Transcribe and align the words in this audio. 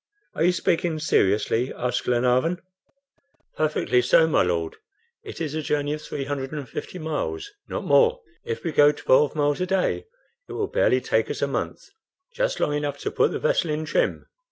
"Are 0.33 0.41
you 0.43 0.51
speaking 0.51 0.97
seriously?" 0.97 1.71
asked 1.75 2.05
Glenarvan. 2.05 2.59
"Perfectly 3.55 4.01
so, 4.01 4.25
my 4.25 4.41
Lord. 4.41 4.77
It 5.21 5.39
is 5.39 5.53
a 5.53 5.61
journey 5.61 5.93
of 5.93 6.01
350 6.01 6.97
miles, 6.97 7.51
not 7.67 7.85
more. 7.85 8.21
If 8.43 8.63
we 8.63 8.71
go 8.71 8.91
twelve 8.91 9.35
miles 9.35 9.61
a 9.61 9.67
day 9.67 10.07
it 10.49 10.53
will 10.53 10.65
barely 10.65 11.01
take 11.01 11.29
us 11.29 11.43
a 11.43 11.47
month, 11.47 11.87
just 12.33 12.59
long 12.59 12.73
enough 12.73 12.97
to 13.01 13.11
put 13.11 13.29
the 13.31 13.37
vessel 13.37 13.69
in 13.69 13.85
trim. 13.85 14.25